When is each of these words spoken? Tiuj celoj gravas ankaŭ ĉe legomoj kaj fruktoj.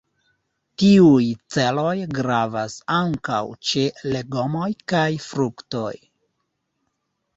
Tiuj 0.83 1.25
celoj 1.55 1.93
gravas 2.19 2.77
ankaŭ 2.95 3.43
ĉe 3.73 3.85
legomoj 4.15 4.71
kaj 4.95 5.07
fruktoj. 5.31 5.93